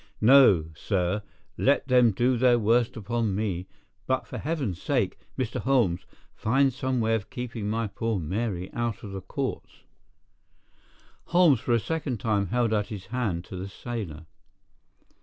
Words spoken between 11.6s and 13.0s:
a second time held out